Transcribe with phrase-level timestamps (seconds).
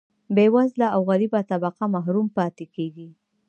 [0.35, 3.09] بیوزله او غریبه طبقه محروم پاتې کیږي.